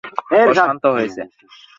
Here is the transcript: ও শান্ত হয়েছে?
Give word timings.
ও 0.39 0.53
শান্ত 0.59 0.83
হয়েছে? 0.95 1.21